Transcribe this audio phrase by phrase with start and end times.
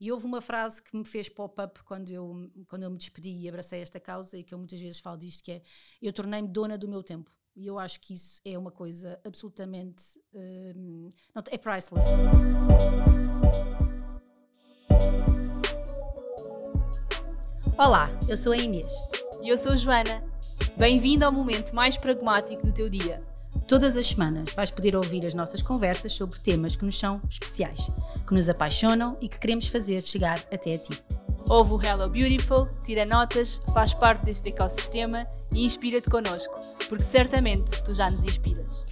[0.00, 3.46] E houve uma frase que me fez pop-up quando eu, quando eu me despedi e
[3.46, 5.62] abracei esta causa, e que eu muitas vezes falo disto, que é
[6.00, 7.30] eu tornei-me dona do meu tempo.
[7.54, 10.18] E eu acho que isso é uma coisa absolutamente.
[10.32, 12.06] Um, não, é priceless.
[17.76, 18.92] Olá, eu sou a Inês.
[19.42, 20.24] E eu sou a Joana.
[20.78, 23.22] Bem-vindo ao momento mais pragmático do teu dia.
[23.70, 27.78] Todas as semanas vais poder ouvir as nossas conversas sobre temas que nos são especiais,
[28.26, 31.00] que nos apaixonam e que queremos fazer chegar até a ti.
[31.48, 35.24] Ouve o Hello Beautiful, tira notas, faz parte deste ecossistema
[35.54, 36.52] e inspira-te connosco,
[36.88, 38.84] porque certamente tu já nos inspiras.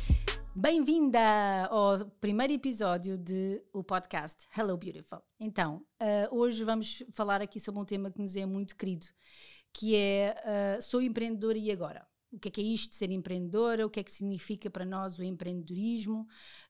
[0.54, 5.22] Bem-vinda ao primeiro episódio do podcast Hello Beautiful.
[5.40, 9.08] Então, uh, hoje vamos falar aqui sobre um tema que nos é muito querido,
[9.72, 10.36] que é
[10.78, 12.06] uh, Sou empreendedora e agora?
[12.30, 13.86] O que é que é isto de ser empreendedora?
[13.86, 16.26] O que é que significa para nós o empreendedorismo?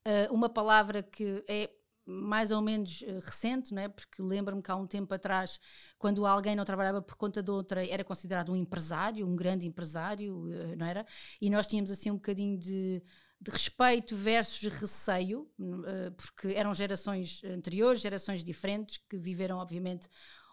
[0.07, 1.71] Uh, uma palavra que é
[2.09, 3.89] mais ou menos uh, recente, não é?
[3.89, 5.61] porque lembro-me que há um tempo atrás,
[5.99, 10.35] quando alguém não trabalhava por conta de outra, era considerado um empresário, um grande empresário,
[10.35, 11.05] uh, não era?
[11.41, 13.03] E nós tínhamos assim um bocadinho de,
[13.39, 20.09] de respeito versus receio, uh, porque eram gerações anteriores, gerações diferentes, que viveram, obviamente,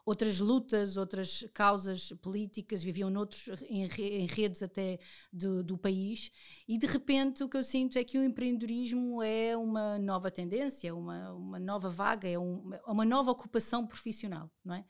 [0.05, 4.99] outras lutas, outras causas políticas, viviam noutros, em, em redes até
[5.33, 6.31] do, do, país,
[6.67, 10.93] e de repente o que eu sinto é que o empreendedorismo é uma nova tendência,
[10.93, 14.85] uma, uma nova vaga, é uma, uma nova ocupação profissional, não é?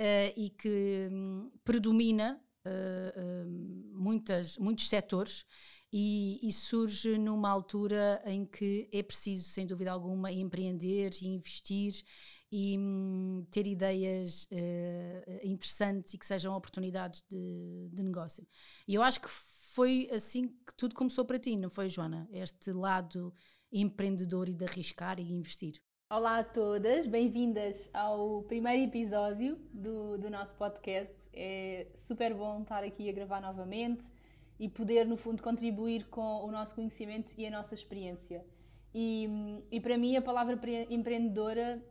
[0.00, 3.46] Uh, e que um, predomina uh,
[3.92, 5.44] muitas, muitos setores
[5.92, 12.02] e, e, surge numa altura em que é preciso, sem dúvida alguma, empreender e investir
[12.56, 18.46] e hum, ter ideias uh, interessantes e que sejam oportunidades de, de, negócio.
[18.86, 22.28] E eu acho que foi assim que tudo começou para ti, não foi, Joana?
[22.30, 23.34] Este lado
[23.72, 25.82] empreendedor e de arriscar e investir.
[26.08, 31.12] Olá a todas, bem-vindas ao primeiro episódio do, do nosso podcast.
[31.32, 34.04] É super bom estar aqui a gravar novamente
[34.60, 38.46] e poder, no fundo, contribuir com o nosso conhecimento e a nossa experiência.
[38.94, 40.56] E, hum, e para mim, a palavra
[40.88, 41.82] empreendedora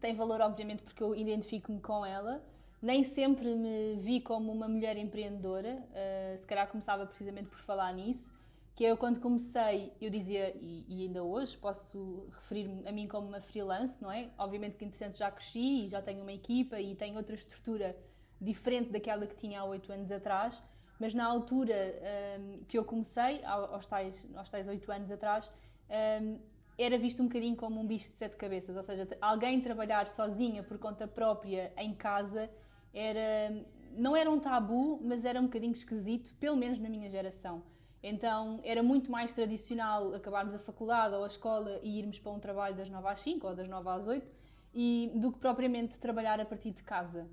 [0.00, 2.42] tem valor, obviamente, porque eu identifico-me com ela.
[2.80, 7.92] Nem sempre me vi como uma mulher empreendedora, uh, se calhar começava precisamente por falar
[7.92, 8.32] nisso,
[8.76, 13.26] que eu quando comecei, eu dizia, e, e ainda hoje posso referir-me a mim como
[13.26, 14.30] uma freelance, não é?
[14.36, 17.96] Obviamente que interessante já cresci e já tenho uma equipa e tenho outra estrutura
[18.38, 20.62] diferente daquela que tinha há oito anos atrás,
[21.00, 26.38] mas na altura um, ehm, que eu comecei, aos tais oito anos atrás, um, ehm,
[26.78, 30.62] era visto um bocadinho como um bicho de sete cabeças, ou seja, alguém trabalhar sozinha
[30.62, 32.50] por conta própria em casa
[32.92, 33.64] era
[33.96, 37.62] não era um tabu, mas era um bocadinho esquisito, pelo menos na minha geração.
[38.02, 42.38] Então era muito mais tradicional acabarmos a faculdade ou a escola e irmos para um
[42.38, 44.30] trabalho das 9 às 5 ou das 9 às 8
[44.74, 47.26] e, do que propriamente trabalhar a partir de casa.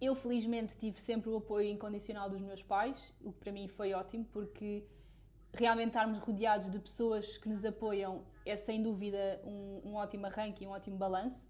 [0.00, 3.92] Eu felizmente tive sempre o apoio incondicional dos meus pais, o que para mim foi
[3.92, 4.84] ótimo porque
[5.52, 10.64] realmente estarmos rodeados de pessoas que nos apoiam é sem dúvida um, um ótimo arranque
[10.64, 11.46] e um ótimo balanço.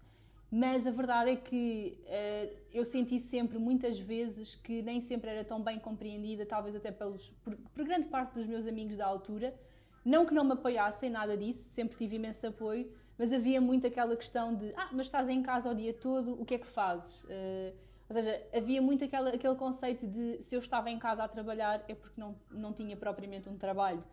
[0.51, 5.43] Mas a verdade é que uh, eu senti sempre, muitas vezes, que nem sempre era
[5.43, 9.53] tão bem compreendida, talvez até pelos, por, por grande parte dos meus amigos da altura.
[10.03, 14.15] Não que não me apoiassem, nada disso, sempre tive imenso apoio, mas havia muito aquela
[14.15, 17.25] questão de: ah, mas estás em casa o dia todo, o que é que fazes?
[17.25, 17.73] Uh,
[18.09, 21.85] ou seja, havia muito aquela, aquele conceito de se eu estava em casa a trabalhar
[21.87, 24.03] é porque não, não tinha propriamente um trabalho.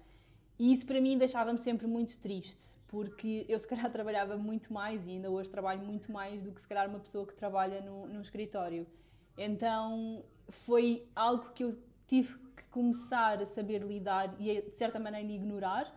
[0.59, 5.07] E isso para mim deixava-me sempre muito triste, porque eu se calhar trabalhava muito mais
[5.07, 8.07] e ainda hoje trabalho muito mais do que se calhar uma pessoa que trabalha no,
[8.07, 8.87] num escritório.
[9.37, 15.27] Então foi algo que eu tive que começar a saber lidar e de certa maneira
[15.27, 15.91] ignorar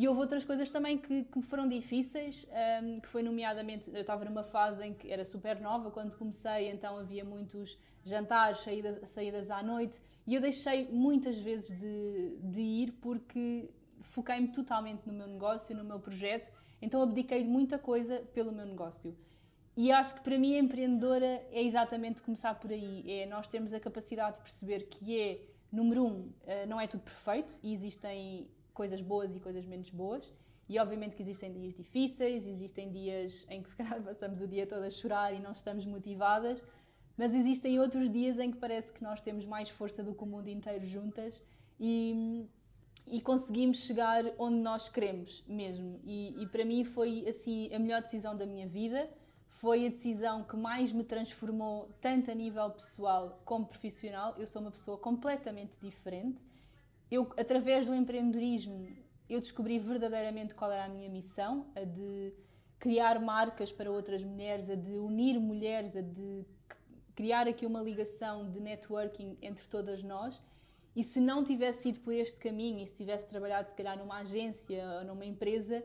[0.00, 2.46] e houve outras coisas também que, que foram difíceis,
[2.82, 6.70] um, que foi nomeadamente, eu estava numa fase em que era super nova quando comecei,
[6.70, 12.62] então havia muitos jantares, saídas, saídas à noite, e eu deixei muitas vezes de, de
[12.62, 13.68] ir porque
[14.00, 16.50] foquei-me totalmente no meu negócio, no meu projeto,
[16.80, 19.14] então abdiquei de muita coisa pelo meu negócio.
[19.76, 23.78] E acho que para mim empreendedora é exatamente começar por aí, é nós termos a
[23.78, 28.48] capacidade de perceber que é, número um, eh, não é tudo perfeito e existem
[28.80, 30.32] coisas boas e coisas menos boas.
[30.66, 34.66] E obviamente que existem dias difíceis, existem dias em que se calhar passamos o dia
[34.66, 36.64] todo a chorar e não estamos motivadas,
[37.18, 40.26] mas existem outros dias em que parece que nós temos mais força do que o
[40.26, 41.42] mundo inteiro juntas
[41.78, 42.46] e,
[43.06, 46.00] e conseguimos chegar onde nós queremos mesmo.
[46.04, 49.10] E, e para mim foi assim a melhor decisão da minha vida.
[49.48, 54.34] Foi a decisão que mais me transformou, tanto a nível pessoal como profissional.
[54.38, 56.40] Eu sou uma pessoa completamente diferente
[57.10, 58.88] eu, através do empreendedorismo,
[59.28, 62.32] eu descobri verdadeiramente qual era a minha missão, a de
[62.78, 66.44] criar marcas para outras mulheres, a de unir mulheres, a de
[67.14, 70.42] criar aqui uma ligação de networking entre todas nós.
[70.96, 74.18] E se não tivesse ido por este caminho e se tivesse trabalhado se calhar numa
[74.18, 75.84] agência ou numa empresa,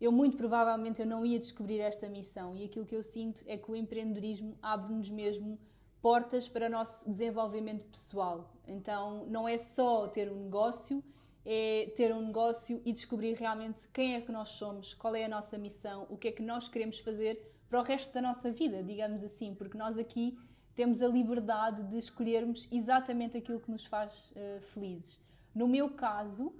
[0.00, 2.54] eu muito provavelmente eu não ia descobrir esta missão.
[2.54, 5.58] E aquilo que eu sinto é que o empreendedorismo abre-nos mesmo
[6.00, 8.52] portas para o nosso desenvolvimento pessoal.
[8.66, 11.02] Então não é só ter um negócio,
[11.44, 15.28] é ter um negócio e descobrir realmente quem é que nós somos, qual é a
[15.28, 18.82] nossa missão, o que é que nós queremos fazer para o resto da nossa vida,
[18.82, 20.36] digamos assim, porque nós aqui
[20.74, 25.20] temos a liberdade de escolhermos exatamente aquilo que nos faz uh, felizes.
[25.54, 26.52] No meu caso,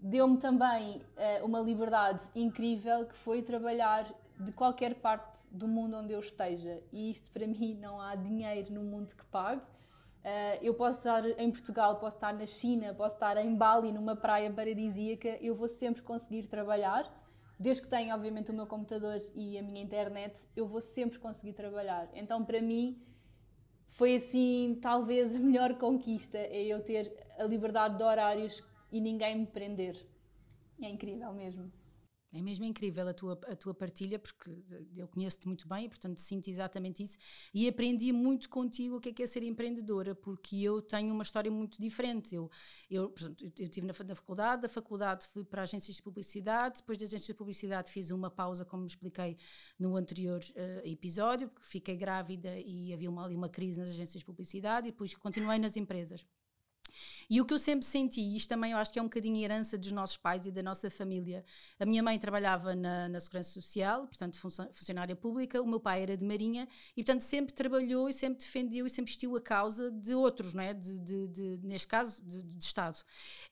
[0.00, 6.12] deu-me também uh, uma liberdade incrível que foi trabalhar de qualquer parte do mundo onde
[6.12, 6.82] eu esteja.
[6.92, 9.62] E isto para mim não há dinheiro no mundo que pague.
[9.62, 14.16] Uh, eu posso estar em Portugal, posso estar na China, posso estar em Bali, numa
[14.16, 17.10] praia paradisíaca, eu vou sempre conseguir trabalhar.
[17.58, 21.54] Desde que tenha, obviamente, o meu computador e a minha internet, eu vou sempre conseguir
[21.54, 22.08] trabalhar.
[22.14, 23.00] Então, para mim,
[23.88, 28.62] foi assim, talvez a melhor conquista é eu ter a liberdade de horários
[28.92, 29.96] e ninguém me prender.
[30.80, 31.72] É incrível mesmo.
[32.30, 34.50] É mesmo incrível a tua, a tua partilha, porque
[34.94, 37.16] eu conheço-te muito bem e, portanto, sinto exatamente isso.
[37.54, 41.22] E aprendi muito contigo o que é, que é ser empreendedora, porque eu tenho uma
[41.22, 42.34] história muito diferente.
[42.34, 42.50] Eu,
[42.90, 47.28] eu, eu estive na, faculdade, da faculdade fui para agências de publicidade, depois das agências
[47.28, 49.38] de publicidade fiz uma pausa, como expliquei
[49.78, 54.20] no anterior uh, episódio, porque fiquei grávida e havia uma, ali uma crise nas agências
[54.20, 56.26] de publicidade, e depois continuei nas empresas.
[57.28, 59.76] E o que eu sempre senti, isto também eu acho que é um bocadinho herança
[59.76, 61.44] dos nossos pais e da nossa família.
[61.78, 64.38] A minha mãe trabalhava na, na Segurança Social, portanto
[64.72, 68.86] funcionária pública, o meu pai era de Marinha e, portanto, sempre trabalhou e sempre defendeu
[68.86, 70.74] e sempre vestiu a causa de outros, não é?
[70.74, 72.98] De, de, de neste caso, de, de Estado.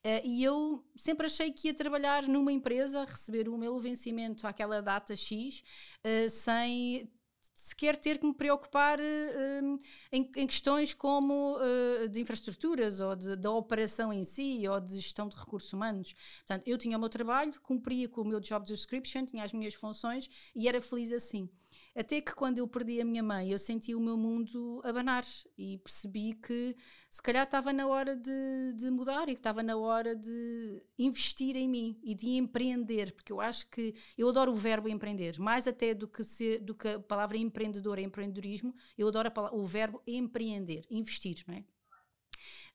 [0.04, 4.80] Uh, e eu sempre achei que ia trabalhar numa empresa, receber o meu vencimento àquela
[4.80, 5.62] data X,
[6.04, 7.10] uh, sem
[7.56, 9.80] sequer ter que me preocupar uh,
[10.12, 14.94] em, em, questões como uh, de infraestruturas ou de, da operação em si ou de
[14.96, 16.14] gestão de recursos humanos.
[16.46, 19.72] Portanto, eu tinha o meu trabalho, cumpria com o meu job description, tinha as minhas
[19.72, 21.48] funções e era feliz assim.
[21.96, 25.24] Até que quando eu perdi a minha mãe, eu senti o meu mundo abanar
[25.56, 26.76] e percebi que
[27.10, 31.56] se calhar estava na hora de, de mudar e que estava na hora de investir
[31.56, 35.66] em mim e de empreender, porque eu acho que eu adoro o verbo empreender, mais
[35.66, 40.02] até do que, ser, do que a palavra empreendedor, empreendedorismo, eu adoro palavra, o verbo
[40.06, 41.64] empreender, investir, não é?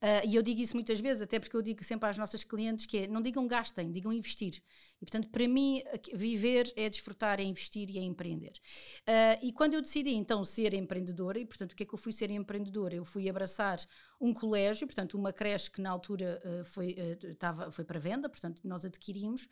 [0.02, 2.88] Uh, e eu digo isso muitas vezes, até porque eu digo sempre às nossas clientes
[2.88, 4.60] que é, não digam gastem, digam investir.
[5.00, 5.84] E portanto, para mim,
[6.14, 8.54] viver é desfrutar, é investir e é empreender.
[9.02, 12.00] Uh, e quando eu decidi então ser empreendedora, e portanto, o que é que eu
[12.00, 12.96] fui ser empreendedora?
[12.96, 13.80] Eu fui abraçar
[14.20, 16.96] um colégio, portanto, uma creche que na altura uh, foi,
[17.38, 19.48] tava, foi para venda, portanto, nós adquirimos,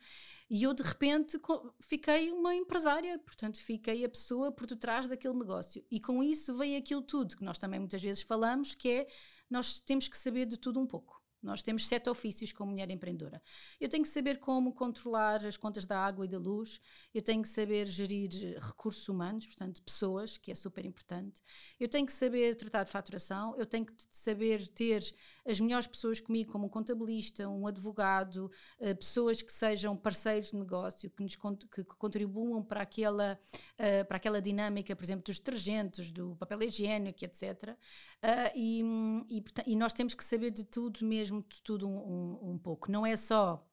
[0.48, 1.40] e eu de repente
[1.80, 5.84] fiquei uma empresária, portanto, fiquei a pessoa por detrás daquele negócio.
[5.88, 9.06] E com isso veio aquilo tudo que nós também muitas vezes falamos, que é
[9.50, 11.19] nós temos que saber de tudo um pouco.
[11.42, 13.42] Nós temos sete ofícios como mulher empreendedora.
[13.80, 16.80] Eu tenho que saber como controlar as contas da água e da luz,
[17.14, 21.42] eu tenho que saber gerir recursos humanos, portanto, pessoas, que é super importante.
[21.78, 25.02] Eu tenho que saber tratar de faturação, eu tenho que saber ter
[25.46, 30.56] as melhores pessoas comigo, como um contabilista, um advogado, uh, pessoas que sejam parceiros de
[30.56, 33.38] negócio, que nos que contribuam para aquela,
[33.74, 37.76] uh, para aquela dinâmica, por exemplo, dos detergentes, do papel higiênico, etc.
[38.22, 38.82] Eh, e,
[39.30, 42.58] e, e nós temos que saber de tudo mesmo mesmo de tudo um, um, um
[42.58, 42.90] pouco.
[42.90, 43.64] Não é só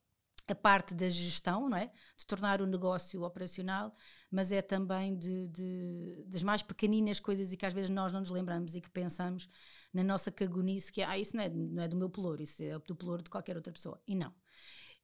[0.47, 1.91] a parte da gestão, não é?
[2.15, 3.93] De tornar o negócio operacional,
[4.31, 8.21] mas é também de, de, das mais pequeninas coisas e que às vezes nós não
[8.21, 9.49] nos lembramos e que pensamos
[9.93, 12.63] na nossa cagonice, que é, ah, isso não é, não é do meu pelouro, isso
[12.63, 14.01] é do pelouro de qualquer outra pessoa.
[14.07, 14.33] E não.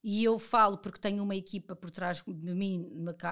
[0.04, 2.90] E eu falo porque tenho uma equipa por trás de mim,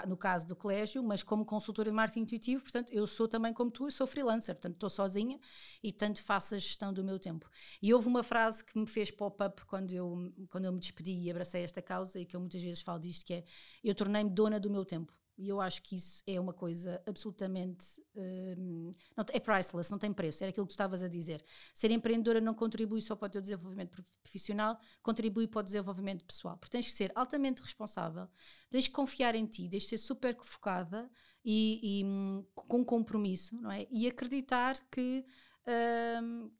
[0.08, 3.70] no caso do colégio, mas como consultora de marketing intuitivo, portanto, eu sou também como
[3.70, 5.38] tu, eu sou freelancer, portanto, estou sozinha
[5.84, 7.50] e, portanto, faço a gestão do meu tempo.
[7.82, 11.30] E houve uma frase que me fez pop-up quando eu, quando eu me despedi e
[11.30, 13.44] abracei esta causa e que eu muitas vezes falo disto, que é,
[13.84, 15.13] eu tornei-me dona do meu tempo.
[15.41, 18.00] E eu acho que isso é uma coisa absolutamente.
[18.15, 20.43] Um, não, é priceless, não tem preço.
[20.43, 21.43] Era aquilo que tu estavas a dizer.
[21.74, 26.57] Ser empreendedora não contribui só para o teu desenvolvimento profissional, contribui para o desenvolvimento pessoal.
[26.57, 28.29] Porque tens que ser altamente responsável,
[28.69, 31.10] tens que confiar em ti, tens que ser super focada
[31.43, 33.88] e, e um, com compromisso, não é?
[33.89, 35.25] E acreditar que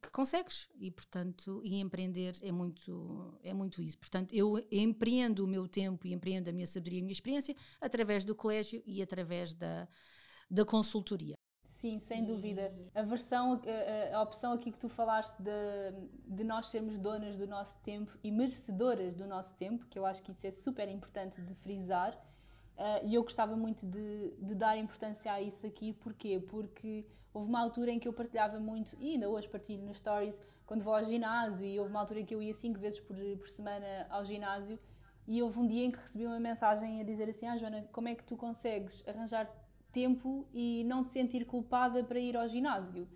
[0.00, 5.48] que consegues e portanto e empreender é muito é muito isso portanto eu empreendo o
[5.48, 9.02] meu tempo e empreendo a minha sabedoria e a minha experiência através do colégio e
[9.02, 9.88] através da,
[10.48, 11.34] da consultoria
[11.66, 12.70] Sim, sem dúvida.
[12.94, 13.60] A versão,
[14.12, 15.50] a, a, opção aqui que tu falaste de,
[16.28, 20.22] de nós sermos donas do nosso tempo e merecedoras do nosso tempo, que eu acho
[20.22, 22.16] que isso é super importante de frisar,
[22.76, 25.92] Uh, e eu gostava muito de, de, dar importância a isso aqui.
[25.92, 26.40] Porquê?
[26.40, 30.38] Porque houve uma altura em que eu partilhava muito, e ainda hoje partilho nas stories,
[30.66, 33.16] quando vou ao ginásio, e houve uma altura em que eu ia cinco vezes por,
[33.38, 34.78] por semana ao ginásio,
[35.26, 38.08] e houve um dia em que recebi uma mensagem a dizer assim: Ah, Joana, como
[38.08, 39.48] é que tu consegues arranjar
[39.92, 43.08] tempo e não te sentir culpada para ir ao ginásio?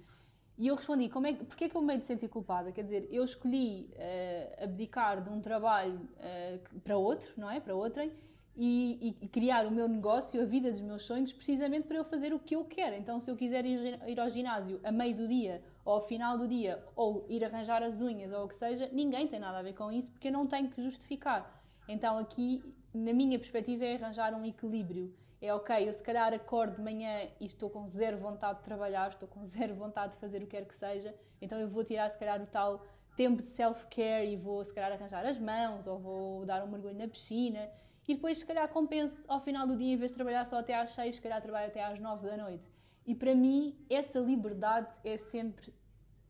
[0.56, 2.72] E eu respondi: como é, Porquê é que eu me meio de sentir culpada?
[2.72, 7.60] Quer dizer, eu escolhi uh, abdicar de um trabalho uh, para outro, não é?
[7.60, 8.12] Para outrem
[8.56, 12.32] e, e, criar o meu negócio, a vida dos meus sonhos, precisamente para eu fazer
[12.32, 12.96] o que eu quero.
[12.96, 16.38] Então, se eu quiser ir, ir, ao ginásio a meio do dia, ou ao final
[16.38, 19.62] do dia, ou ir arranjar as unhas, ou o que seja, ninguém tem nada a
[19.62, 21.62] ver com isso, porque eu não tenho que justificar.
[21.86, 25.14] Então, aqui, na minha perspectiva, é arranjar um equilíbrio.
[25.38, 29.10] É ok, eu se calhar acordo de manhã e estou com zero vontade de trabalhar,
[29.10, 32.08] estou com zero vontade de fazer o que quer que seja, então eu vou tirar,
[32.08, 32.82] se calhar, o tal
[33.14, 36.94] tempo de self-care e vou, se calhar, arranjar as mãos, ou vou dar um mergulho
[36.94, 37.68] na piscina
[38.08, 40.74] e depois, se calhar, compenso ao final do dia, em vez de trabalhar só até
[40.74, 42.70] às 6, se calhar trabalho até às 9 da noite.
[43.06, 45.74] E para mim, essa liberdade é sempre,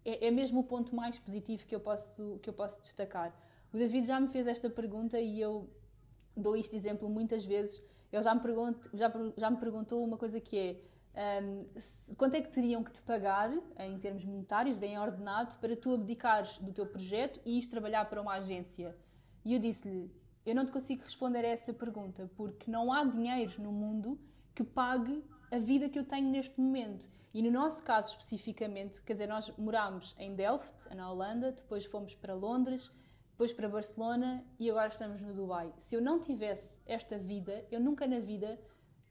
[0.05, 3.35] é, é mesmo o ponto mais positivo que eu, posso, que eu posso destacar.
[3.73, 5.69] O David já me fez esta pergunta e eu
[6.37, 7.83] dou este exemplo muitas vezes.
[8.13, 10.81] Ele já me, pergunto, já, já me perguntou uma coisa que é
[11.43, 11.67] um,
[12.17, 16.59] quanto é que teriam que te pagar, em termos monetários, em ordenado, para tu abdicares
[16.59, 18.97] do teu projeto e ires trabalhar para uma agência?
[19.45, 20.11] E eu disse-lhe,
[20.47, 24.19] eu não te consigo responder a essa pergunta porque não há dinheiro no mundo
[24.55, 27.11] que pague a vida que eu tenho neste momento.
[27.35, 32.15] E no nosso caso especificamente, quer dizer, nós morámos em Delft, na Holanda, depois fomos
[32.15, 32.91] para Londres,
[33.33, 35.71] depois para Barcelona e agora estamos no Dubai.
[35.79, 38.59] Se eu não tivesse esta vida, eu nunca na vida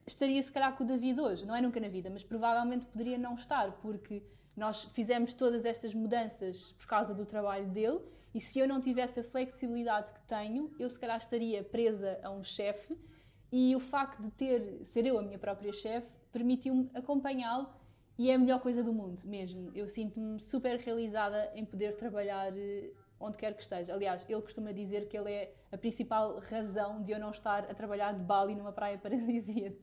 [0.08, 1.46] estaria se calhar com o David hoje.
[1.46, 4.24] Não é nunca na vida, mas provavelmente poderia não estar, porque
[4.56, 8.00] nós fizemos todas estas mudanças por causa do trabalho dele
[8.36, 12.30] e se eu não tivesse a flexibilidade que tenho, eu se calhar estaria presa a
[12.30, 12.94] um chefe
[13.50, 17.70] e o facto de ter, ser eu a minha própria chefe permitiu-me acompanhá-lo
[18.18, 19.72] e é a melhor coisa do mundo mesmo.
[19.74, 22.92] Eu sinto-me super realizada em poder trabalhar eh,
[23.26, 23.94] onde quer que esteja.
[23.94, 27.74] Aliás, ele costuma dizer que ele é a principal razão de eu não estar a
[27.74, 29.76] trabalhar de Bali numa praia paradisíaca.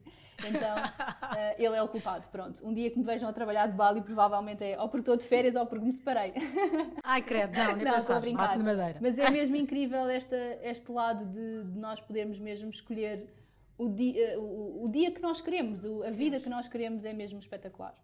[0.49, 2.29] Então, uh, ele é o culpado.
[2.29, 5.17] Pronto, um dia que me vejam a trabalhar de Bali, provavelmente é ou porque estou
[5.17, 6.33] de férias ou porque me separei.
[7.03, 8.59] Ai, credo, não, nem não, estou a brincar.
[9.01, 13.29] Mas é mesmo incrível esta, este lado de, de nós podermos mesmo escolher
[13.77, 17.39] o dia, o, o dia que nós queremos, a vida que nós queremos é mesmo
[17.39, 17.95] espetacular.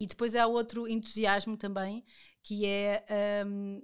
[0.00, 2.04] E depois há outro entusiasmo também,
[2.42, 3.04] que é
[3.46, 3.80] um,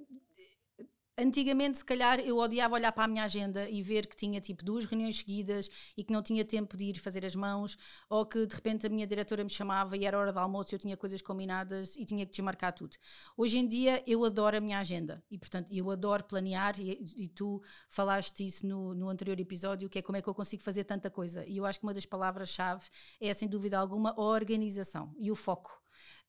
[1.21, 4.65] Antigamente, se calhar, eu odiava olhar para a minha agenda e ver que tinha tipo
[4.65, 7.77] duas reuniões seguidas e que não tinha tempo de ir fazer as mãos,
[8.09, 10.77] ou que de repente a minha diretora me chamava e era hora de almoço e
[10.77, 12.97] eu tinha coisas combinadas e tinha que desmarcar tudo.
[13.37, 16.81] Hoje em dia, eu adoro a minha agenda e, portanto, eu adoro planear.
[16.81, 20.35] E, e tu falaste isso no, no anterior episódio, que é como é que eu
[20.35, 21.45] consigo fazer tanta coisa.
[21.47, 22.87] E eu acho que uma das palavras-chave
[23.21, 25.80] é, sem dúvida alguma, a organização e o foco.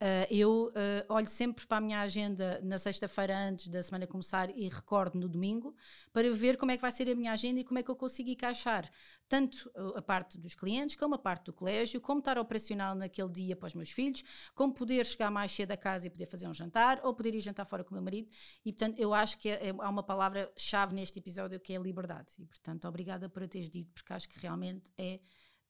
[0.02, 4.50] Uh, eu uh, olho sempre para a minha agenda na sexta-feira antes da semana começar
[4.58, 5.76] e recordo no domingo
[6.12, 7.96] para ver como é que vai ser a minha agenda e como é que eu
[7.96, 8.90] consigo encaixar
[9.30, 13.56] tanto a parte dos clientes como a parte do colégio, como estar operacional naquele dia
[13.56, 14.24] para os meus filhos,
[14.56, 17.42] como poder chegar mais cedo a casa e poder fazer um jantar ou poder ir
[17.42, 18.28] jantar fora com o meu marido.
[18.66, 22.34] E portanto, eu acho que é, é, há uma palavra-chave neste episódio que é liberdade.
[22.40, 25.20] E portanto, obrigada por teres dito, porque acho que realmente é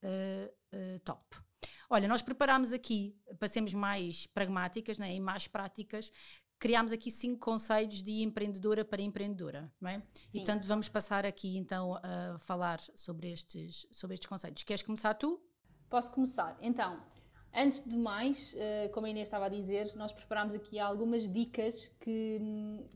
[0.03, 1.50] uh, top.
[1.93, 6.10] Olha, nós preparámos aqui, para sermos mais pragmáticas né, e mais práticas,
[6.57, 10.01] criámos aqui cinco conselhos de empreendedora para empreendedora, não é?
[10.13, 10.24] Sim.
[10.29, 14.63] E portanto vamos passar aqui então a falar sobre estes, sobre estes conselhos.
[14.63, 15.38] Queres começar tu?
[15.89, 16.57] Posso começar.
[16.62, 16.98] Então,
[17.53, 21.91] antes de mais, eh, como a Inês estava a dizer, nós preparámos aqui algumas dicas
[22.00, 22.39] que,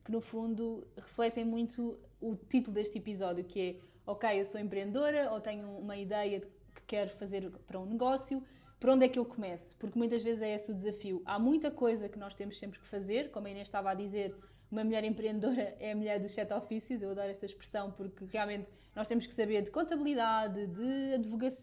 [0.06, 5.34] que no fundo refletem muito o título deste episódio, que é ok, eu sou empreendedora
[5.34, 8.42] ou tenho uma ideia que quero fazer para um negócio,
[8.80, 9.76] por onde é que eu começo?
[9.76, 11.22] Porque muitas vezes é esse o desafio.
[11.26, 14.36] Há muita coisa que nós temos sempre que fazer, como a Inês estava a dizer,
[14.72, 18.68] uma mulher empreendedora é a mulher dos sete ofícios, eu adoro esta expressão porque realmente
[18.96, 21.16] nós temos que saber de contabilidade, de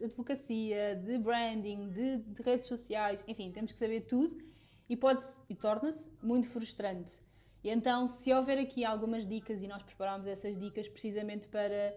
[0.05, 4.37] advocacia, de branding, de, de redes sociais, enfim, temos que saber tudo
[4.89, 7.13] e pode e torna-se muito frustrante.
[7.65, 11.95] E então, se houver aqui algumas dicas e nós preparamos essas dicas precisamente para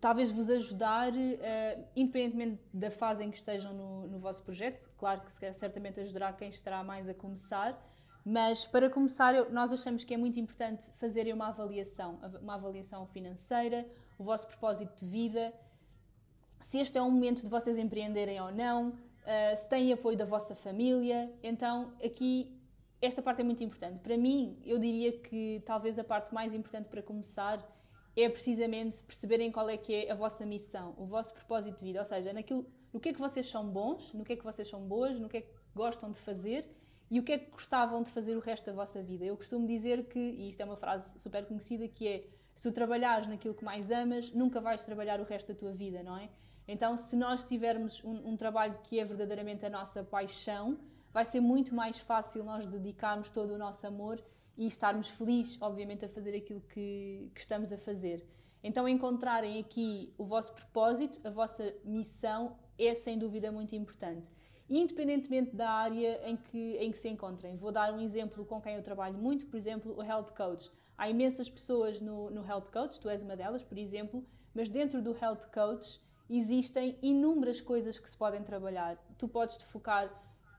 [0.00, 4.90] talvez vos ajudar, uh, independentemente da fase em que estejam no, no vosso projeto.
[4.96, 7.80] Claro que certamente ajudará quem estará mais a começar,
[8.24, 13.86] mas para começar, nós achamos que é muito importante fazerem uma avaliação, uma avaliação financeira,
[14.18, 15.52] o vosso propósito de vida,
[16.60, 20.24] se este é um momento de vocês empreenderem ou não, uh, se têm apoio da
[20.24, 21.30] vossa família.
[21.42, 22.58] Então, aqui,
[23.00, 23.98] esta parte é muito importante.
[23.98, 27.62] Para mim, eu diria que talvez a parte mais importante para começar
[28.16, 31.98] é precisamente perceberem qual é que é a vossa missão, o vosso propósito de vida,
[31.98, 34.68] ou seja, naquilo, no que é que vocês são bons, no que é que vocês
[34.68, 36.68] são boas, no que é que gostam de fazer
[37.10, 39.24] e o que é que gostavam de fazer o resto da vossa vida.
[39.24, 42.72] Eu costumo dizer que, e isto é uma frase super conhecida, que é se tu
[42.72, 46.28] trabalhares naquilo que mais amas, nunca vais trabalhar o resto da tua vida, não é?
[46.66, 50.78] Então, se nós tivermos um, um trabalho que é verdadeiramente a nossa paixão,
[51.12, 54.22] vai ser muito mais fácil nós dedicarmos todo o nosso amor
[54.56, 58.24] e estarmos felizes, obviamente, a fazer aquilo que, que estamos a fazer.
[58.62, 64.26] Então, encontrarem aqui o vosso propósito, a vossa missão, é sem dúvida muito importante.
[64.68, 67.56] Independentemente da área em que, em que se encontrem.
[67.56, 70.70] Vou dar um exemplo com quem eu trabalho muito, por exemplo, o Health Coach.
[70.96, 75.02] Há imensas pessoas no, no Health Coach, tu és uma delas, por exemplo, mas dentro
[75.02, 78.96] do Health Coach existem inúmeras coisas que se podem trabalhar.
[79.18, 80.10] Tu podes te focar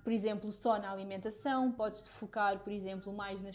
[0.05, 3.49] por exemplo, só na alimentação, podes-te focar, por exemplo, mais na,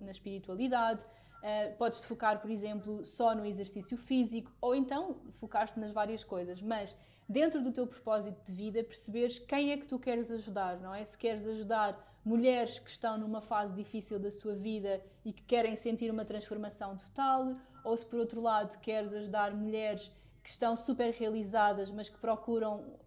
[0.00, 5.92] na espiritualidade, uh, podes-te focar, por exemplo, só no exercício físico, ou então focar-te nas
[5.92, 10.28] várias coisas, mas dentro do teu propósito de vida, perceberes quem é que tu queres
[10.28, 11.04] ajudar, não é?
[11.04, 15.76] Se queres ajudar mulheres que estão numa fase difícil da sua vida e que querem
[15.76, 17.54] sentir uma transformação total,
[17.84, 20.10] ou se por outro lado queres ajudar mulheres
[20.42, 22.98] que estão super realizadas, mas que procuram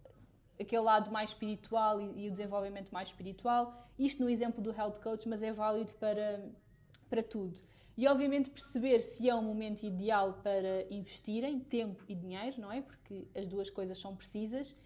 [0.60, 3.88] aquele lado mais espiritual e, e, o desenvolvimento mais espiritual.
[3.98, 6.44] Isto no exemplo do Health Coach, mas é válido para,
[7.08, 7.60] para tudo.
[7.96, 12.82] E obviamente perceber se é um momento ideal para investirem tempo e dinheiro, não é?
[12.82, 14.76] Porque as duas coisas são precisas.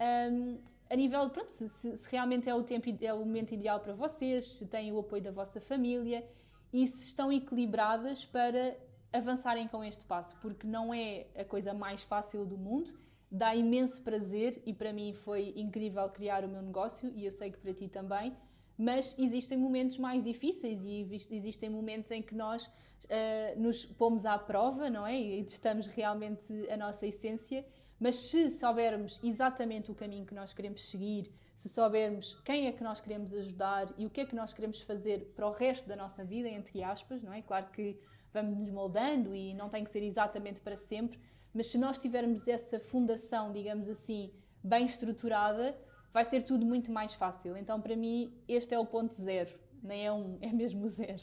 [0.00, 0.58] Um,
[0.88, 4.56] a nível, pronto, se, se, realmente é o, tempo, é o momento ideal para vocês,
[4.56, 6.24] se têm o apoio da vossa família
[6.72, 8.76] e se estão equilibradas para
[9.12, 12.98] avançarem com este passo, porque não é a coisa mais fácil do mundo
[13.30, 17.50] dá imenso prazer e para mim foi incrível criar o meu negócio e eu sei
[17.50, 18.36] que para ti também.
[18.76, 24.38] Mas existem momentos mais difíceis e existem momentos em que nós uh, nos pomos à
[24.38, 25.20] prova, não é?
[25.20, 27.64] E testamos realmente a nossa essência.
[27.98, 32.82] Mas se soubermos exatamente o caminho que nós queremos seguir, se soubermos quem é que
[32.82, 35.94] nós queremos ajudar e o que é que nós queremos fazer para o resto da
[35.94, 37.42] nossa vida, entre aspas, não é?
[37.42, 37.98] Claro que
[38.32, 41.20] vamos nos moldando e não tem que ser exatamente para sempre,
[41.54, 44.32] mas se nós tivermos essa fundação, digamos assim,
[44.62, 45.76] bem estruturada,
[46.12, 47.56] vai ser tudo muito mais fácil.
[47.56, 51.22] Então, para mim, este é o ponto zero, nem é um, é mesmo zero.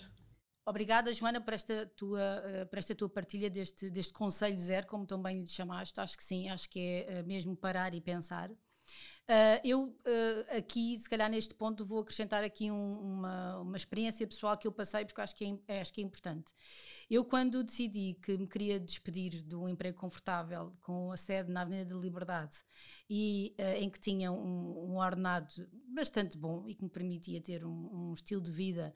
[0.66, 5.06] Obrigada, Joana, por esta tua, eh, por esta tua partilha deste, deste conselho zero, como
[5.06, 5.98] também lhe chamaste.
[5.98, 8.52] Acho que sim, acho que é eh, mesmo parar e pensar.
[9.30, 14.26] Uh, eu uh, aqui, se calhar neste ponto, vou acrescentar aqui um, uma, uma experiência
[14.26, 16.54] pessoal que eu passei, porque acho que é, acho que é importante.
[17.10, 21.64] Eu, quando decidi que me queria despedir de um emprego confortável, com a sede na
[21.64, 22.56] Avenida da Liberdade,
[23.10, 25.54] e uh, em que tinha um, um, ordenado
[25.94, 28.94] bastante bom e que me permitia ter um, um estilo de vida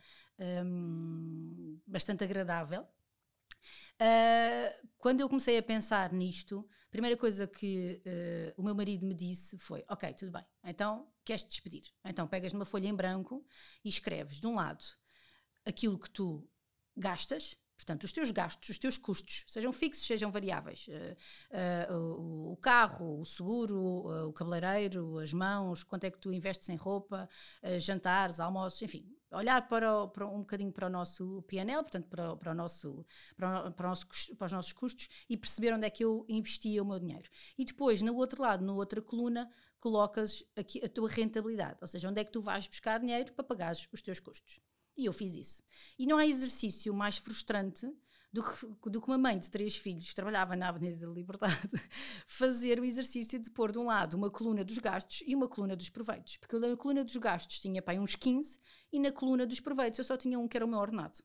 [0.65, 2.87] um, bastante agradável,
[4.01, 9.05] Uh, quando eu comecei a pensar nisto, a primeira coisa que uh, o meu marido
[9.05, 11.83] me disse foi: Ok, tudo bem, então queres te despedir?
[12.03, 13.45] Então pegas numa folha em branco
[13.85, 14.83] e escreves, de um lado,
[15.63, 16.49] aquilo que tu
[16.97, 22.57] gastas, Portanto, os teus gastos, os teus custos, sejam fixos, sejam variáveis, uh, uh, o,
[22.57, 27.27] carro, o seguro, uh, o cabeleireiro, as mãos, quanto é que tu investes em roupa,
[27.79, 32.51] jantares, almoços, enfim, olhar para, para, um bocadinho para o nosso PNL, portanto, para, para,
[32.51, 36.03] o nosso, para, para, o nosso, para os nossos custos e perceber onde é que
[36.03, 37.29] eu investia o meu dinheiro.
[37.57, 42.09] E depois, no outro lado, na outra coluna, colocas aqui a tua rentabilidade, ou seja,
[42.09, 44.59] onde é que tu vais buscar dinheiro para pagar os teus custos.
[44.97, 45.63] E eu fiz isso.
[45.97, 47.91] E não há exercício mais frustrante
[48.31, 51.57] do que, do que uma mãe de três filhos que trabalhava na Avenida da Liberdade
[52.25, 55.75] fazer o exercício de pôr de um lado uma coluna dos gastos e uma coluna
[55.75, 56.37] dos proveitos.
[56.37, 58.59] Porque na coluna dos gastos tinha pai uns 15
[58.91, 61.19] e na coluna dos proveitos eu só tinha um que era o meu ordenado.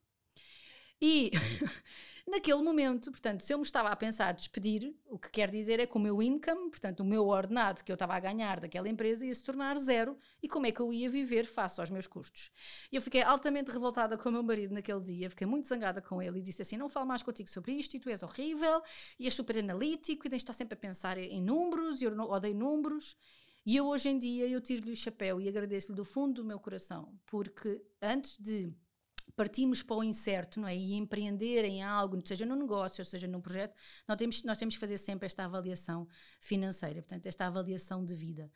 [1.00, 1.30] E
[2.26, 5.86] naquele momento, portanto, se eu me estava a pensar despedir, o que quer dizer é
[5.86, 9.26] que o meu income, portanto, o meu ordenado que eu estava a ganhar daquela empresa
[9.26, 12.50] ia se tornar zero e como é que eu ia viver face aos meus custos.
[12.90, 16.38] Eu fiquei altamente revoltada com o meu marido naquele dia, fiquei muito zangada com ele
[16.38, 18.82] e disse assim: Não falo mais contigo sobre isto e tu és horrível
[19.18, 22.18] e és super analítico e tens de estar sempre a pensar em números e eu
[22.18, 23.16] odeio números.
[23.66, 26.58] E eu hoje em dia eu tiro-lhe o chapéu e agradeço-lhe do fundo do meu
[26.60, 28.72] coração, porque antes de
[29.36, 30.74] partimos para o incerto, não é?
[30.74, 33.74] E empreender em algo, seja no negócio, ou seja num projeto,
[34.08, 36.08] nós temos, nós temos que fazer sempre esta avaliação
[36.40, 38.50] financeira, portanto, esta avaliação de vida.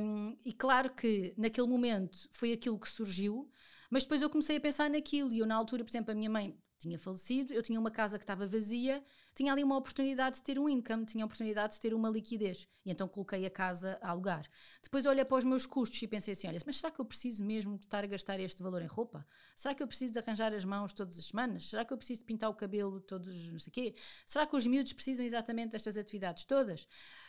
[0.00, 3.50] Um, e claro que naquele momento foi aquilo que surgiu,
[3.90, 6.30] mas depois eu comecei a pensar naquilo, e eu na altura, por exemplo, a minha
[6.30, 9.02] mãe tinha falecido, eu tinha uma casa que estava vazia,
[9.34, 12.68] tinha ali uma oportunidade de ter um income, tinha a oportunidade de ter uma liquidez.
[12.84, 14.46] E então coloquei a casa a alugar.
[14.82, 17.44] Depois olhei para os meus custos e pensei assim: olha, mas será que eu preciso
[17.44, 19.26] mesmo de estar a gastar este valor em roupa?
[19.54, 21.68] Será que eu preciso de arranjar as mãos todas as semanas?
[21.68, 23.94] Será que eu preciso de pintar o cabelo todos, não sei quê?
[24.24, 26.88] Será que os miúdos precisam exatamente destas atividades todas?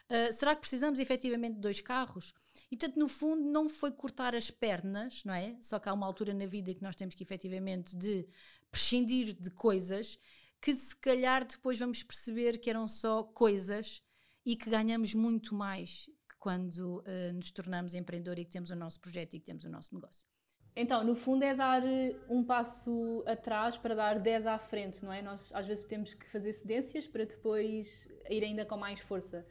[0.10, 2.33] Uh, será que precisamos efetivamente de dois carros?
[2.71, 5.57] E portanto, no fundo, não foi cortar as pernas, não é?
[5.62, 8.25] Só que há uma altura na vida que nós temos que efetivamente de
[8.71, 10.19] prescindir de coisas
[10.62, 14.01] que se calhar depois vamos perceber que eram só coisas
[14.45, 18.99] e que ganhamos muito mais quando uh, nos tornamos empreendedor e que temos o nosso
[18.99, 20.25] projeto e que temos o nosso negócio.
[20.80, 25.12] Então, no fundo, é dar eh, um passo atrás para dar 10 à frente, não
[25.12, 25.23] é?
[25.23, 29.43] Nós às vezes temos que fazer cedências para depois ir ainda com mais força.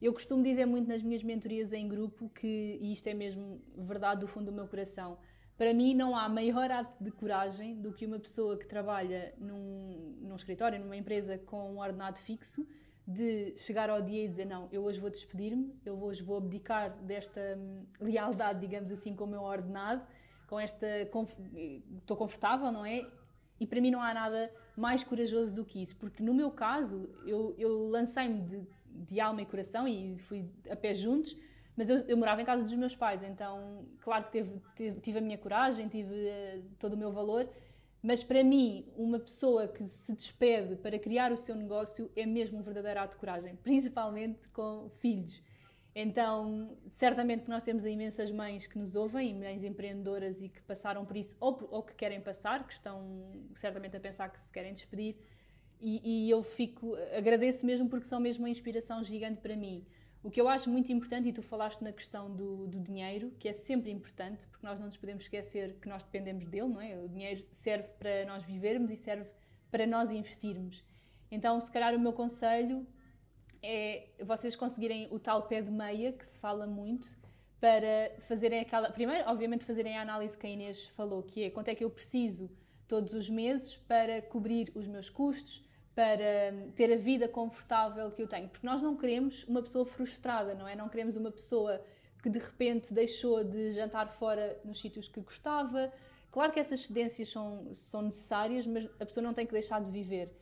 [0.00, 4.22] Eu costumo dizer muito nas minhas mentorias em grupo que, e isto é mesmo verdade
[4.22, 5.18] do fundo do meu coração,
[5.60, 10.16] para mim não há maior ato de coragem do que uma pessoa que trabalha num,
[10.22, 12.66] num escritório, numa empresa com um ordenado fixo,
[13.06, 16.96] de chegar ao dia e dizer não, eu hoje vou despedir-me, eu hoje vou abdicar
[17.02, 20.02] desta hum, lealdade, digamos assim, com o meu ordenado,
[20.48, 23.06] com esta estou confortável, não é?
[23.60, 27.10] E para mim não há nada mais corajoso do que isso, porque no meu caso
[27.26, 31.36] eu, eu lancei-me de, de alma e coração e fui a pé juntos
[31.80, 35.16] mas eu, eu, morava em casa dos meus pais, então, claro que teve, teve, tive
[35.16, 37.48] a minha coragem, tive uh, todo o meu valor,
[38.02, 42.58] mas para mim, uma pessoa que se despede para criar o seu negócio é mesmo
[42.58, 45.42] um verdadeiro ato de coragem, principalmente com filhos.
[45.94, 51.06] Então, certamente que nós temos imensas mães que nos ouvem, mães empreendedoras e que passaram
[51.06, 54.74] por isso, ou, ou que querem passar, que estão certamente a pensar que se querem
[54.74, 55.16] despedir.
[55.80, 59.86] E, e eu fico, agradeço mesmo porque são mesmo uma inspiração gigante para mim.
[60.22, 63.48] O que eu acho muito importante, e tu falaste na questão do, do, dinheiro, que
[63.48, 66.98] é sempre importante, porque nós não nos podemos esquecer que nós dependemos dele, não é?
[66.98, 69.30] O dinheiro serve para nós vivermos e serve
[69.70, 70.84] para nós investirmos.
[71.30, 72.86] Então, se calhar, o meu conselho
[73.62, 77.08] é vocês conseguirem o tal pé de meia, que se fala muito,
[77.58, 78.90] para fazerem aquela.
[78.90, 81.90] Primeiro, obviamente, fazerem a análise que a Inês falou, que é quanto é que eu
[81.90, 82.50] preciso
[82.86, 85.62] todos os meses para cobrir os meus custos,
[85.94, 88.48] para ter a vida confortável que eu tenho.
[88.48, 90.76] Porque nós não queremos uma pessoa frustrada, não é?
[90.76, 91.84] Não queremos uma pessoa
[92.22, 95.92] que de repente deixou de jantar fora nos sítios que gostava.
[96.30, 99.90] Claro que essas cedências são, são necessárias, mas a pessoa não tem que deixar de
[99.90, 100.32] viver.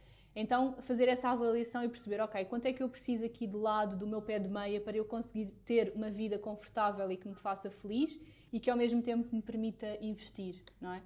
[0.41, 3.97] Então, fazer essa avaliação e perceber, ok, quanto é que eu preciso aqui de lado
[3.97, 7.35] do meu pé de meia para eu conseguir ter uma vida confortável e que me
[7.35, 8.21] faça feliz
[8.53, 11.03] e que ao mesmo tempo me permita investir, não é?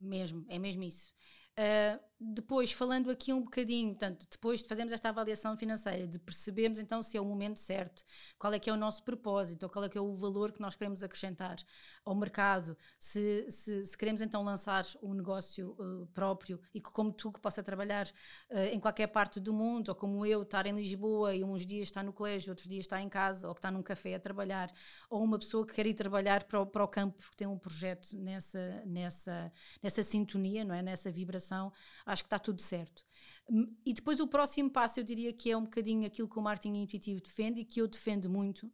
[0.00, 1.14] Mesmo, é mesmo isso.
[1.58, 6.80] Uh, depois, falando aqui um bocadinho, portanto, depois de fazermos esta avaliação financeira, de percebermos
[6.80, 8.04] então se é o momento certo,
[8.36, 10.60] qual é que é o nosso propósito, ou qual é que é o valor que
[10.60, 11.56] nós queremos acrescentar
[12.04, 17.12] ao mercado, se, se, se queremos então lançar um negócio uh, próprio e que como
[17.12, 18.08] tu que possa trabalhar
[18.50, 21.86] uh, em qualquer parte do mundo, ou como eu, estar em Lisboa e uns dias
[21.86, 24.72] estar no colégio, outros dias estar em casa, ou que está num café a trabalhar,
[25.08, 27.58] ou uma pessoa que quer ir trabalhar para o, para o campo porque tem um
[27.58, 30.82] projeto nessa, nessa, nessa sintonia, não é?
[30.82, 31.72] nessa vibração,
[32.08, 33.04] acho que está tudo certo.
[33.48, 36.42] Hum, e depois o próximo passo eu diria que é um bocadinho aquilo que o
[36.42, 38.72] marketing intuitivo defende e que eu defendo muito,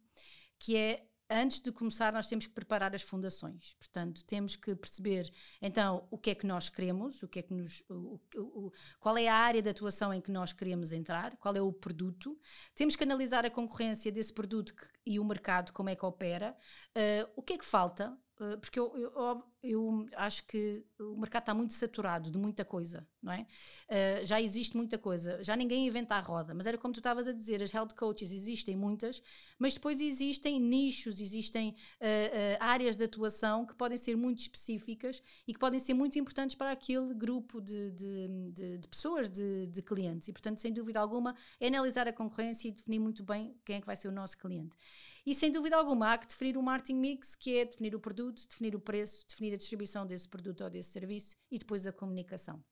[0.57, 3.73] que é antes de começar nós temos que preparar as fundações.
[3.73, 5.29] Portanto, temos que perceber
[5.61, 9.17] então o que é que nós queremos, o que é que nos, o, o, qual
[9.17, 12.39] é a área de atuação em que nós queremos entrar, qual é o produto.
[12.73, 16.55] Temos que analisar a concorrência desse produto que, e o mercado, como é que opera,
[16.95, 18.17] uh, o que é que falta,
[18.59, 23.31] porque eu, eu, eu acho que o mercado está muito saturado de muita coisa, não
[23.31, 23.47] é?
[23.89, 27.27] Uh, já existe muita coisa, já ninguém inventa a roda, mas era como tu estavas
[27.27, 29.21] a dizer, as health coaches existem muitas,
[29.57, 35.21] mas depois existem nichos, existem uh, uh, áreas de atuação que podem ser muito específicas
[35.47, 39.67] e que podem ser muito importantes para aquele grupo de, de, de, de pessoas, de,
[39.67, 40.27] de clientes.
[40.27, 43.79] E, portanto, sem dúvida alguma, é analisar a concorrência e definir muito bem quem é
[43.79, 44.75] que vai ser o nosso cliente.
[45.25, 48.47] E sem dúvida alguma, há que definir o marketing mix, que é definir o produto,
[48.47, 52.63] definir o preço, definir a distribuição desse produto ou desse serviço e depois a comunicação.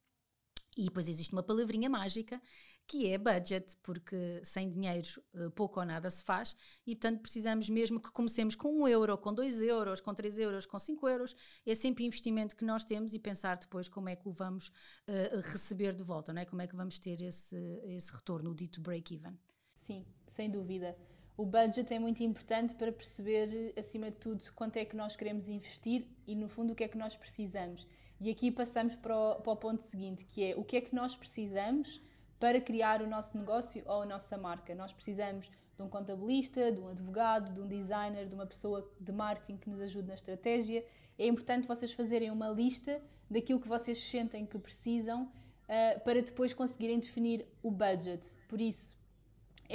[0.77, 2.39] E depois existe uma palavrinha mágica
[2.85, 7.69] que é budget, porque sem dinheiro eh, pouco ou nada se faz e, portanto, precisamos
[7.69, 11.35] mesmo que comecemos com um euro, com dois euros, com três euros, com cinco euros.
[11.65, 15.39] É sempre investimento que nós temos e pensar depois como é que o vamos uh,
[15.51, 16.45] receber de volta, não é?
[16.45, 19.37] como é que vamos ter esse, esse retorno, o dito break-even.
[19.73, 20.95] Sim, sem dúvida
[21.35, 25.47] o budget é muito importante para perceber, acima de tudo, quanto é que nós queremos
[25.47, 27.87] investir e, no fundo, o que é que nós precisamos.
[28.21, 30.93] E aqui passamos para o, para o ponto seguinte, que é o que é que
[30.93, 32.01] nós precisamos
[32.39, 34.75] para criar o nosso negócio ou a nossa marca.
[34.75, 39.11] Nós precisamos de um contabilista, de um advogado, de um designer, de uma pessoa de
[39.11, 40.85] marketing que nos ajude na estratégia.
[41.17, 46.53] É importante vocês fazerem uma lista daquilo que vocês sentem que precisam uh, para depois
[46.53, 48.25] conseguirem definir o budget.
[48.47, 48.95] Por isso,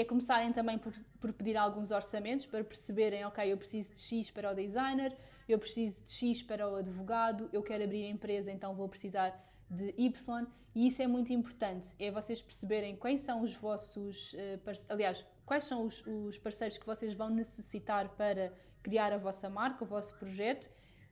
[0.00, 4.30] é começarem também por, por, pedir alguns orçamentos para perceberem, ok, eu preciso de X
[4.30, 5.12] para o designer,
[5.48, 9.36] eu preciso de X para o advogado, eu quero abrir a empresa, então vou precisar
[9.68, 14.86] de Y, e isso é muito importante, é vocês perceberem quais são os vossos, uh,
[14.88, 19.82] aliás, quais são os, os parceiros que vocês vão necessitar para criar a vossa marca,
[19.82, 20.70] o vosso projeto,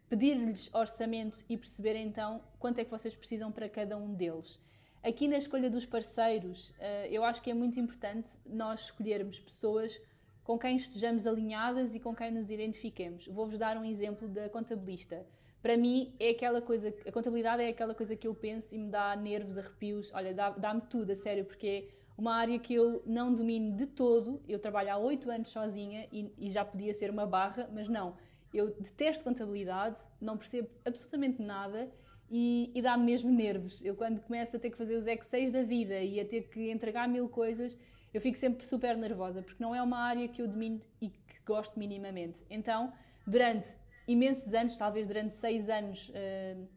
[0.09, 4.61] pedir-lhes orçamento e perceber então quanto é que vocês precisam para cada um deles.
[5.07, 10.03] Aqui na escolha dos parceiros, eh, eu acho que é muito importante nós escolhermos pessoas
[10.43, 13.29] com quem estejamos alinhadas e com quem nos identifiquemos.
[13.29, 15.25] Vou-vos dar um exemplo da contabilista.
[15.63, 18.91] Para mim, é aquela coisa, a contabilidade é aquela coisa que eu penso e me
[18.91, 21.89] dá nervos, arrepios, olha, dá-me tudo, a sério, porque é
[22.19, 24.43] uma área que eu não domino de todo.
[24.49, 28.17] Eu trabalho há oito anos sozinha e, e já podia ser uma barra, mas não.
[28.53, 31.93] Eu detesto contabilidade, não percebo absolutamente nada
[32.31, 33.85] e, e dá-me mesmo nervos.
[33.85, 36.71] Eu, quando começo a ter que fazer os Excel da vida e a ter que
[36.71, 37.77] entregar mil coisas,
[38.13, 41.41] eu fico sempre super nervosa, porque não é uma área que eu domino e que
[41.45, 42.43] gosto minimamente.
[42.49, 42.93] Então,
[43.27, 43.77] durante
[44.09, 46.69] imensos anos, talvez durante seis anos, uh,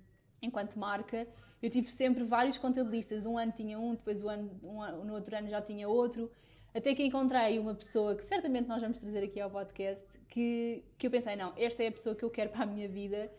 [0.41, 1.27] enquanto marca,
[1.61, 3.25] eu tive sempre vários contabilistas.
[3.25, 6.31] Um ano tinha um, depois ano, um, no outro ano já tinha outro.
[6.73, 11.07] Até que encontrei uma pessoa que certamente nós vamos trazer aqui ao podcast, que, que
[11.07, 13.31] eu pensei, não, esta é a pessoa que eu quero para a minha vida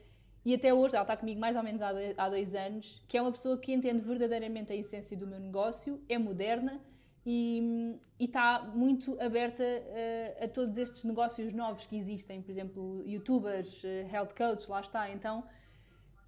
[0.44, 3.30] e até hoje, ela está comigo mais ou menos há dois anos, que é uma
[3.30, 6.80] pessoa que entende verdadeiramente a essência do meu negócio, é moderna
[7.26, 13.02] e, e está muito aberta a, a, todos estes negócios novos que existem, por exemplo,
[13.06, 15.10] youtubers, eh, health coach, lá está.
[15.10, 15.44] Então,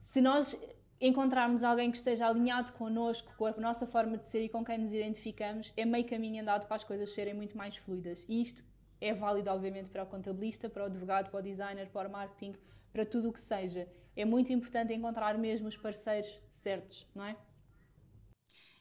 [0.03, 0.61] se nós
[1.01, 4.77] encontrarmos alguém que esteja alinhado connosco, com a nossa forma de ser e com quem
[4.77, 8.27] nos identificamos, é meio caminho andado para as coisas serem muito mais fluidas.
[8.29, 8.63] E isto
[9.01, 12.53] é válido, obviamente, para o contabilista, para o advogado, para o designer, para o marketing,
[12.93, 17.37] para tudo o que seja é muito importante encontrar mesmo os parceiros certos, não é?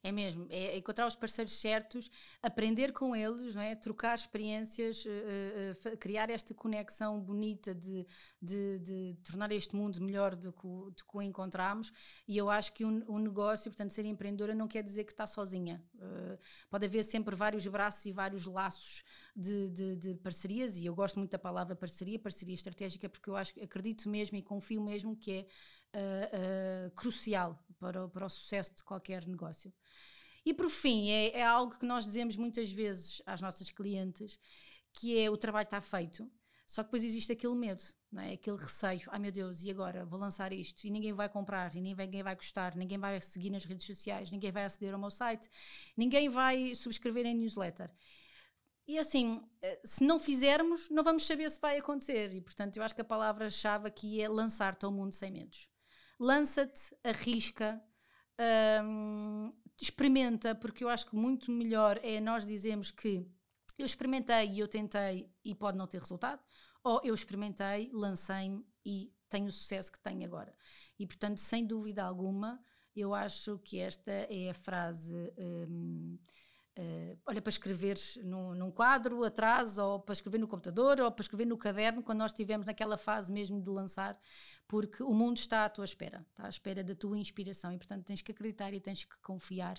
[0.03, 2.09] É mesmo, é encontrar os parceiros certos,
[2.41, 3.75] aprender com eles, não é?
[3.75, 8.07] trocar experiências, uh, uh, criar esta conexão bonita de,
[8.41, 11.93] de, de, tornar este mundo melhor do que, o, do que o encontramos.
[12.27, 15.79] E eu acho que um, negócio, portanto, ser empreendedora não quer dizer que está sozinha.
[15.93, 16.37] Uh,
[16.67, 19.03] pode haver sempre vários braços e vários laços
[19.35, 23.35] de, de, de, parcerias, e eu gosto muito da palavra parceria, parceria estratégica, porque eu
[23.35, 25.45] acho, acredito mesmo e confio mesmo que
[25.93, 29.73] é crucial para, para o sucesso de qualquer negócio.
[30.45, 34.39] E por fim, é, é, algo que nós dizemos muitas vezes às nossas clientes,
[34.93, 36.31] que é o trabalho está feito,
[36.67, 38.33] só que depois existe aquele medo, não é?
[38.33, 41.81] aquele receio, ai meu Deus, e agora vou lançar isto e ninguém vai comprar, e
[41.81, 45.49] ninguém vai gostar, ninguém vai seguir nas redes sociais, ninguém vai aceder ao meu site,
[45.97, 47.91] ninguém vai subscrever em newsletter.
[48.87, 52.33] E assim, eh, se não fizermos, não vamos saber se vai acontecer.
[52.33, 55.71] E portanto, eu acho que a palavra-chave aqui é lançar-te ao mundo sem medos
[56.21, 57.83] lança-te, arrisca,
[58.85, 59.49] um,
[59.81, 63.27] experimenta, porque eu acho que muito melhor é nós dizermos que
[63.75, 66.39] eu experimentei e eu tentei e pode não ter resultado,
[66.83, 70.55] ou eu experimentei, lancei-me e tenho o sucesso que tenho agora.
[70.99, 72.63] E portanto, sem dúvida alguma,
[72.95, 75.33] eu acho que esta é a frase.
[75.39, 76.19] Um,
[76.77, 81.21] Uh, olha, para escrever num, num, quadro atrás, ou para escrever no computador, ou para
[81.21, 84.17] escrever no caderno, quando nós estivemos naquela fase mesmo de lançar,
[84.67, 88.05] porque o mundo está à tua espera, está à espera da tua inspiração e, portanto,
[88.05, 89.77] tens que acreditar e tens que confiar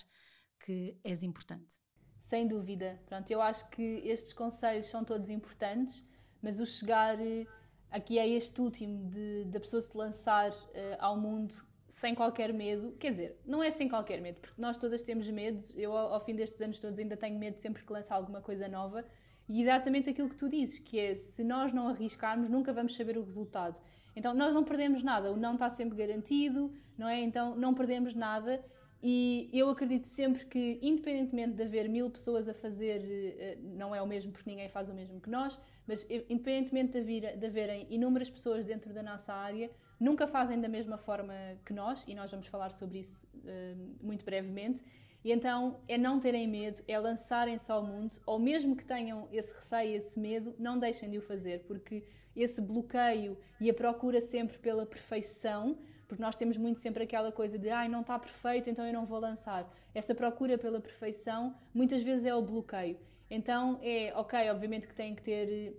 [0.59, 1.81] que és importante.
[2.21, 3.01] Sem dúvida.
[3.07, 6.05] Pronto, eu acho que estes conselhos são todos importantes,
[6.41, 7.45] mas o chegar eh,
[7.89, 11.53] aqui a este último de da pessoa se lançar uh, ao mundo
[11.93, 15.61] sem qualquer medo, quer dizer, não é sem qualquer medo, porque nós todas temos medo,
[15.75, 18.67] eu ao, ao fim destes anos todos ainda tenho medo sempre que lançar alguma coisa
[18.67, 19.05] nova,
[19.47, 23.15] e exatamente aquilo que tu dizes, que é se nós não arriscarmos, nunca vamos saber
[23.15, 23.79] o resultado.
[24.15, 27.21] Então nós não perdemos nada, o não está sempre garantido, não é?
[27.21, 28.65] Então não perdemos nada
[29.05, 33.01] e eu acredito sempre que, independentemente de haver mil pessoas a fazer,
[33.37, 36.99] eh, não é o mesmo porque ninguém faz o mesmo que nós, mas independentemente de,
[36.99, 41.33] haver, de haverem inúmeras pessoas dentro da nossa área, nunca fazem da mesma forma
[41.65, 44.81] que nós, e nós vamos falar sobre isso uh, muito brevemente.
[45.21, 49.53] E então é não terem medo, é lançarem-se ao mundo, ou mesmo que tenham esse
[49.53, 54.57] receio, esse medo, não deixem de o fazer, porque esse bloqueio e a procura sempre
[54.57, 55.77] pela perfeição,
[56.13, 59.03] porque nós temos muito sempre aquela coisa de ai, não está perfeito, então eu não
[59.03, 59.67] vou lançar.
[59.95, 62.99] Essa procura pela perfeição muitas vezes é o bloqueio.
[63.31, 65.75] Então é ok, obviamente que tem que ter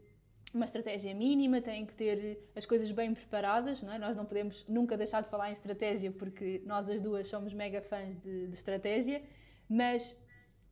[0.52, 3.98] uma estratégia mínima, têm que ter as coisas bem preparadas, não é?
[3.98, 7.80] Nós não podemos nunca deixar de falar em estratégia porque nós as duas somos mega
[7.80, 9.22] fãs de, de estratégia,
[9.68, 10.20] mas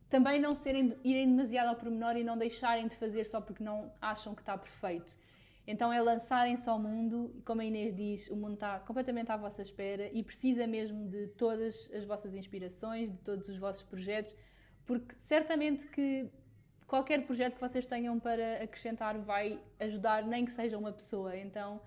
[0.09, 3.93] também não serem, irem demasiado ao pormenor e não deixarem de fazer só porque não
[4.01, 5.17] acham que está perfeito.
[5.65, 9.61] Então é lançarem-se ao mundo, como a Inês diz, o mundo está completamente à vossa
[9.61, 14.35] espera e precisa mesmo de todas as vossas inspirações, de todos os vossos projetos,
[14.85, 16.29] porque certamente que
[16.85, 21.37] qualquer projeto que vocês tenham para acrescentar vai ajudar, nem que seja uma pessoa.
[21.37, 21.79] Então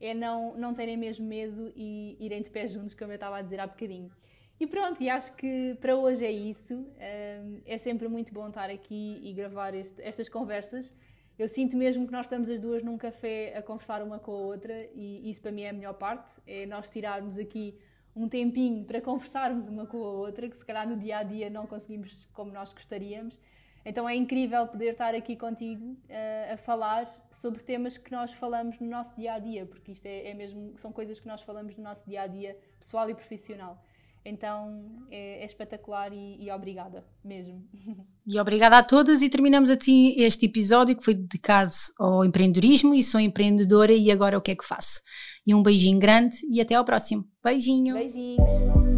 [0.00, 3.42] é não, não terem mesmo medo e irem de pé juntos, como eu estava a
[3.42, 4.10] dizer há bocadinho.
[4.58, 6.86] E pronto, e acho que para hoje é isso.
[6.98, 10.94] É sempre muito bom estar aqui e gravar este, estas conversas.
[11.40, 14.36] Eu sinto mesmo que nós estamos as duas num café a conversar uma com a
[14.36, 17.74] outra e isso para mim é a melhor parte, é nós tirarmos aqui
[18.14, 21.48] um tempinho para conversarmos uma com a outra, que se calhar no dia a dia
[21.48, 23.40] não conseguimos como nós gostaríamos.
[23.86, 28.78] Então é incrível poder estar aqui contigo uh, a falar sobre temas que nós falamos
[28.78, 31.74] no nosso dia a dia, porque isto é, é, mesmo são coisas que nós falamos
[31.74, 33.82] no nosso dia a dia, pessoal e profissional.
[34.24, 37.64] Então é, é espetacular e, e, obrigada mesmo.
[38.26, 43.02] E obrigada a todas e terminamos assim este episódio que foi dedicado ao empreendedorismo e
[43.02, 45.00] sou empreendedora e agora o que é que faço?
[45.44, 47.24] E um beijinho grande e até ao próximo.
[47.42, 47.94] Beijinho.
[47.94, 48.89] Beijinhos.